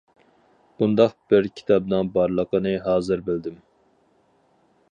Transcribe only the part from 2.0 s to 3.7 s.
بارلىقىنى ھازىر بىلدىم.